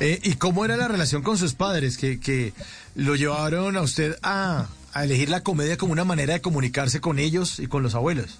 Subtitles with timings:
[0.00, 2.52] Eh, ¿Y cómo era la relación con sus padres que, que
[2.94, 7.18] lo llevaron a usted a, a elegir la comedia como una manera de comunicarse con
[7.18, 8.38] ellos y con los abuelos?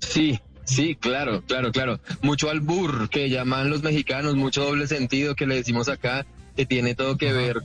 [0.00, 2.00] Sí, sí, claro, claro, claro.
[2.22, 6.26] Mucho albur que llaman los mexicanos, mucho doble sentido que le decimos acá,
[6.56, 7.58] que tiene todo que ver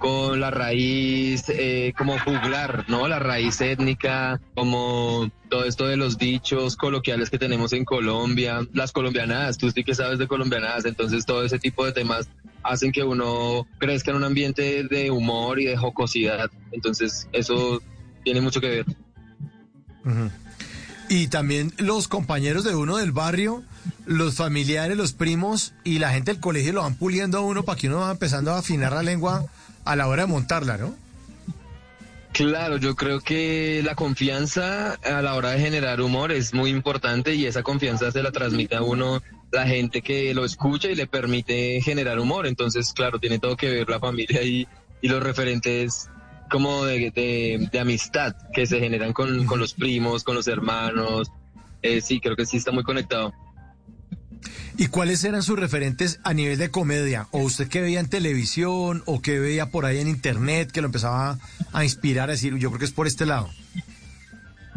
[0.00, 3.06] con la raíz eh, como juglar, ¿no?
[3.06, 8.92] La raíz étnica, como todo esto de los dichos coloquiales que tenemos en Colombia, las
[8.92, 12.30] colombianadas, tú sí que sabes de colombianadas, entonces todo ese tipo de temas
[12.62, 17.82] hacen que uno crezca en un ambiente de humor y de jocosidad, entonces eso
[18.24, 18.86] tiene mucho que ver.
[21.10, 23.62] Y también los compañeros de uno del barrio,
[24.10, 27.78] los familiares, los primos y la gente del colegio lo van puliendo a uno para
[27.78, 29.46] que uno va empezando a afinar la lengua
[29.84, 30.96] a la hora de montarla, ¿no?
[32.32, 37.36] Claro, yo creo que la confianza a la hora de generar humor es muy importante
[37.36, 39.22] y esa confianza se la transmite a uno
[39.52, 42.48] la gente que lo escucha y le permite generar humor.
[42.48, 44.66] Entonces, claro, tiene todo que ver la familia y,
[45.02, 46.10] y los referentes
[46.50, 47.12] como de,
[47.70, 51.30] de, amistad que se generan con, con, los primos, con los hermanos.
[51.80, 53.32] Eh, sí, creo que sí está muy conectado.
[54.78, 57.28] ¿Y cuáles eran sus referentes a nivel de comedia?
[57.32, 60.86] ¿O usted que veía en televisión o que veía por ahí en internet que lo
[60.86, 61.38] empezaba
[61.72, 63.50] a inspirar a decir, yo creo que es por este lado?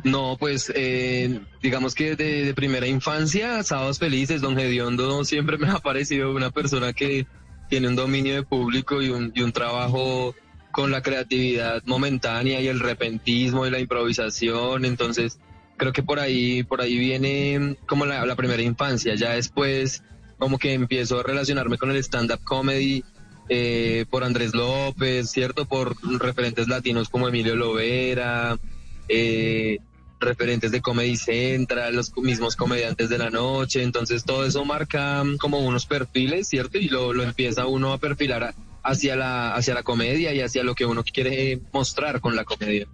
[0.03, 5.79] No, pues eh, digamos que de, primera infancia, Sábados Felices, Don Gediondo siempre me ha
[5.79, 7.25] parecido una persona que
[7.69, 10.35] tiene un dominio de público y un, y un trabajo
[10.71, 15.39] con la creatividad momentánea y el repentismo y la improvisación, entonces
[15.83, 20.01] creo que por ahí, por ahí viene como la, primera infancia, ya después
[20.37, 23.03] como que empiezo a relacionarme con el stand-up comedy
[23.49, 25.65] eh, por Andrés López, ¿cierto?
[25.65, 28.57] Por referentes latinos como Emilio Lovera,
[29.09, 29.79] eh,
[30.21, 35.59] referentes de Comedy Central, los mismos comediantes de la noche, entonces todo eso marca como
[35.59, 36.77] unos perfiles, ¿cierto?
[36.77, 40.75] Y lo, lo empieza uno a perfilar hacia la, hacia la comedia y hacia lo
[40.75, 42.87] que uno quiere mostrar con la comedia.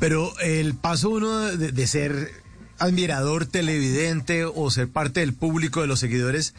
[0.00, 2.32] Pero el paso uno de, ser
[2.78, 6.54] admirador televidente o ser parte del público de los seguidores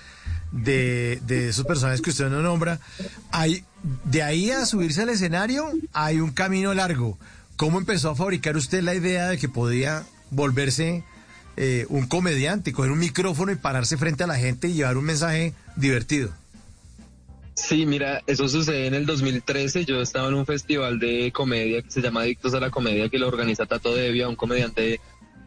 [0.52, 2.80] de, de esos personajes que usted no nombra,
[3.32, 3.66] hay,
[4.06, 7.18] de ahí a subirse al escenario hay un camino largo.
[7.56, 11.04] ¿Cómo empezó a fabricar usted la idea de que podía volverse
[11.58, 15.06] eh, un comediante, coger un micrófono y pararse frente a la gente y llevar un
[15.06, 16.32] mensaje divertido?
[17.72, 19.86] Sí, mira, eso sucede en el 2013.
[19.86, 23.18] Yo estaba en un festival de comedia que se llama Adictos a la Comedia, que
[23.18, 25.00] lo organiza Tato Devia, un comediante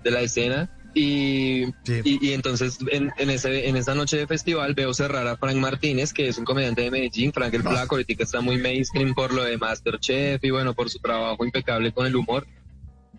[0.03, 0.71] de, la escena.
[0.95, 2.01] Y, sí.
[2.03, 5.57] y, y, entonces en, en, ese, en esa noche de festival veo cerrar a Frank
[5.57, 7.31] Martínez, que es un comediante de Medellín.
[7.31, 11.01] Frank el Flaco, ahorita está muy mainstream por lo de Masterchef y bueno, por su
[11.01, 12.47] trabajo impecable con el humor.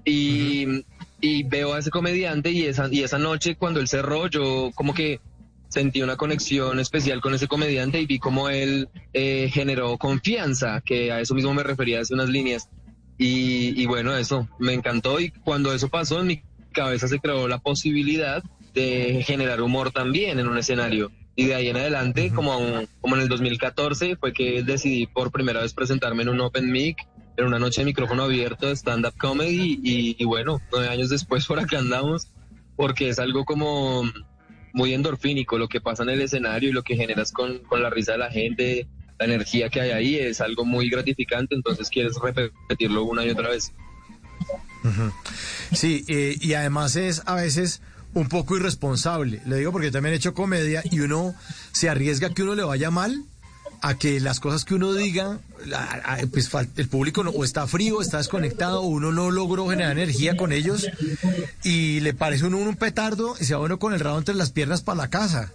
[0.03, 0.85] Y, uh -huh.
[1.21, 4.95] y veo a ese comediante y esa, y esa noche cuando él cerró, yo como
[4.95, 5.19] que
[5.75, 11.11] sentí una conexión especial con ese comediante y vi cómo él eh, generó confianza, que
[11.11, 12.69] a eso mismo me refería hace unas líneas.
[13.17, 17.49] Y, y, bueno, eso me encantó y cuando eso pasó en mi cabeza se creó
[17.49, 18.41] la posibilidad
[18.73, 21.11] de generar humor también en un escenario.
[21.35, 22.57] Y de ahí en adelante, como,
[23.01, 27.05] como en el 2014, fue que decidí por primera vez presentarme en un Open Mic,
[27.35, 29.77] en una noche de micrófono abierto de stand-up comedy.
[29.83, 32.29] Y, y bueno, nueve años después por acá andamos,
[32.77, 34.03] porque es algo como
[34.75, 37.89] muy endorfínico lo que pasa en el escenario y lo que generas con, con la
[37.89, 38.87] risa de la gente,
[39.17, 43.49] la energía que hay ahí es algo muy gratificante, entonces quieres repetirlo una y otra
[43.49, 43.71] vez.
[45.71, 47.81] Sí, eh, y además es a veces
[48.13, 51.33] un poco irresponsable, le digo porque también he hecho comedia y uno
[51.71, 53.23] se arriesga que uno le vaya mal
[53.85, 55.37] a que las cosas que uno diga,
[56.31, 60.51] pues el público no, o está frío, está desconectado, uno no logró generar energía con
[60.51, 60.87] ellos
[61.63, 64.49] y le parece uno un petardo y se va uno con el rabo entre las
[64.49, 65.51] piernas para la casa.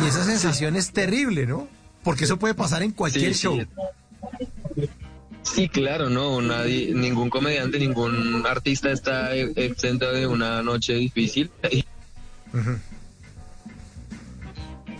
[0.00, 1.66] Y esa sensación es terrible, ¿no?
[2.04, 3.58] Porque eso puede pasar en cualquier sí, show.
[4.76, 4.88] Sí.
[5.42, 11.50] sí, claro, no, nadie, ningún comediante, ningún artista está exento de una noche difícil.
[12.52, 12.78] Uh -huh.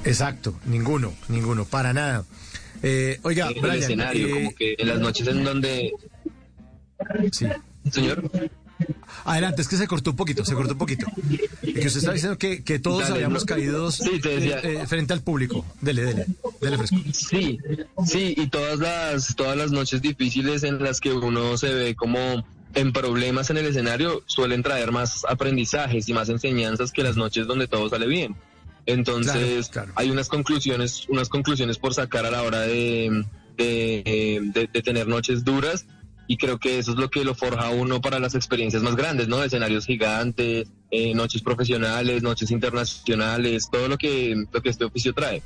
[0.05, 2.25] Exacto, ninguno, ninguno, para nada.
[2.83, 5.93] Eh, oiga, Brian, el escenario, eh, como que en las noches en donde...
[7.33, 7.47] Sí.
[7.91, 8.31] Señor.
[9.25, 11.07] Adelante, es que se cortó un poquito, se cortó un poquito.
[11.63, 13.47] Y que usted está diciendo que, que todos Dale, habíamos no.
[13.47, 15.65] caído Sí, eh, frente al público.
[15.81, 16.27] Dele, dele,
[16.61, 16.97] dele fresco.
[17.13, 17.59] Sí,
[18.07, 22.45] sí, y todas las, todas las noches difíciles en las que uno se ve como
[22.75, 27.47] en problemas en el escenario suelen traer más aprendizajes y más enseñanzas que las noches
[27.47, 28.35] donde todo sale bien.
[28.87, 29.93] Entonces, Claro, claro.
[29.97, 33.25] hay unas conclusiones, unas conclusiones por sacar a la hora de,
[33.57, 35.87] de, de- de tener noches duras
[36.27, 39.27] y creo que eso es lo que lo forja uno para las experiencias más grandes,
[39.29, 39.43] ¿no?
[39.43, 45.43] Escenarios gigantes, eh, noches profesionales, noches internacionales, todo lo que, lo que este oficio trae.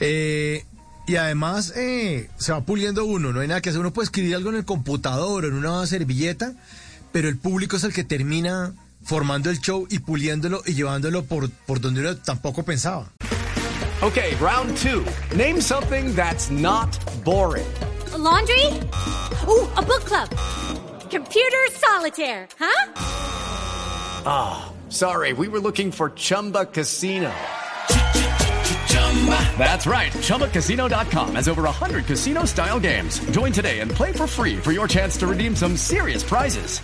[0.00, 0.64] Eh,
[1.06, 3.80] y además eh, se va puliendo uno, no hay nada que hacer.
[3.80, 6.52] Uno puede escribir algo en el computador o en una servilleta,
[7.12, 11.50] pero el público es el que termina formando el show y puliéndolo y llevándolo por,
[11.50, 13.10] por donde uno tampoco pensaba.
[14.02, 15.04] Okay, round two.
[15.36, 16.90] Name something that's not
[17.24, 17.66] boring.
[18.12, 18.66] A laundry?
[19.46, 20.28] Ooh, a book club.
[21.08, 22.92] Computer solitaire, huh?
[24.26, 27.30] Ah, sorry, we were looking for Chumba Casino.
[29.56, 30.10] That's right.
[30.12, 33.20] ChumbaCasino.com has over 100 casino style games.
[33.30, 36.80] Join today and play for free for your chance to redeem some serious prizes.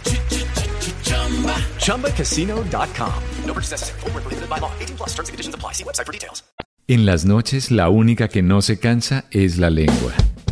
[1.78, 3.22] ChumbaCasino.com.
[3.46, 4.00] No purchase necessary.
[4.00, 4.70] Void where prohibited by law.
[4.78, 5.72] 18 plus terms and conditions apply.
[5.72, 6.44] See website for details.
[6.90, 10.14] En las noches la única que no se cansa es la lengua.